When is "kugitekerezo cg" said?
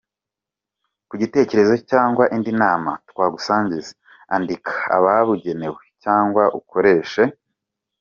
1.09-2.17